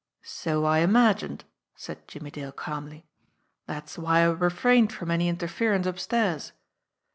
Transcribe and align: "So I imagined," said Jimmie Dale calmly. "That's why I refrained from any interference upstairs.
"So 0.23 0.65
I 0.65 0.79
imagined," 0.79 1.45
said 1.75 2.07
Jimmie 2.07 2.31
Dale 2.31 2.51
calmly. 2.51 3.05
"That's 3.67 3.99
why 3.99 4.21
I 4.21 4.31
refrained 4.31 4.91
from 4.91 5.11
any 5.11 5.29
interference 5.29 5.85
upstairs. 5.85 6.53